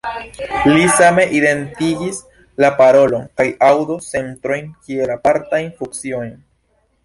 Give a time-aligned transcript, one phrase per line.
[0.69, 2.17] Li same identigis
[2.65, 6.37] la parolo- kaj aŭdo-centrojn kiel apartajn funkciojn.